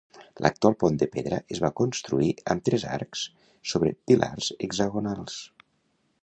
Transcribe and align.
L'actual 0.43 0.75
pont 0.83 0.95
de 1.01 1.07
pedra 1.15 1.37
es 1.55 1.59
va 1.65 1.69
construir 1.81 2.29
amb 2.55 2.65
tres 2.71 2.87
arcs 2.95 3.27
sobre 3.75 3.93
pilars 4.09 4.49
hexagonals. 4.69 5.39